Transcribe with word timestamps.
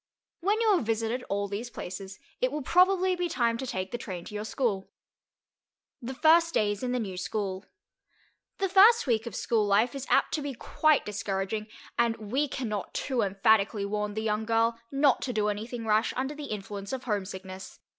When 0.39 0.59
you 0.61 0.75
have 0.75 0.83
visited 0.83 1.21
all 1.29 1.47
these 1.47 1.69
places, 1.69 2.17
it 2.41 2.51
will 2.51 2.63
probably 2.63 3.15
be 3.15 3.29
time 3.29 3.55
to 3.59 3.67
take 3.67 3.91
the 3.91 3.99
train 3.99 4.25
to 4.25 4.33
your 4.33 4.45
school. 4.45 4.89
THE 6.01 6.15
FIRST 6.15 6.55
DAYS 6.55 6.81
IN 6.81 6.91
THE 6.91 6.99
NEW 6.99 7.17
SCHOOL 7.17 7.65
The 8.57 8.67
first 8.67 9.05
week 9.05 9.27
of 9.27 9.35
school 9.35 9.63
life 9.67 9.93
is 9.93 10.07
apt 10.09 10.33
to 10.33 10.41
be 10.41 10.55
quite 10.55 11.05
discouraging, 11.05 11.67
and 11.99 12.15
we 12.17 12.47
can 12.47 12.67
not 12.67 12.95
too 12.95 13.21
emphatically 13.21 13.85
warn 13.85 14.15
the 14.15 14.23
young 14.23 14.43
girl 14.43 14.79
not 14.91 15.21
to 15.21 15.33
do 15.33 15.49
anything 15.49 15.85
rash 15.85 16.15
under 16.17 16.33
the 16.33 16.45
influence 16.45 16.91
of 16.93 17.03
homesickness. 17.03 17.77